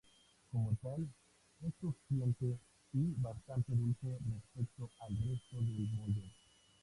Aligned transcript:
Como 0.51 0.75
tal, 0.81 1.07
es 1.63 1.73
crujiente 1.79 2.57
y 2.91 3.13
bastante 3.21 3.73
dulce 3.75 4.17
respecto 4.33 4.89
al 4.99 5.15
resto 5.29 5.57
del 5.57 5.89
bollo. 5.95 6.23